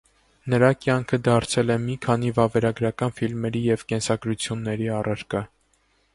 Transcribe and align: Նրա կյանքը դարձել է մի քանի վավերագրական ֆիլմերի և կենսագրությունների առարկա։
Նրա 0.51 0.69
կյանքը 0.85 1.19
դարձել 1.27 1.73
է 1.75 1.75
մի 1.83 1.97
քանի 2.05 2.31
վավերագրական 2.39 3.15
ֆիլմերի 3.21 3.63
և 3.67 3.85
կենսագրությունների 3.93 4.93
առարկա։ 5.03 5.45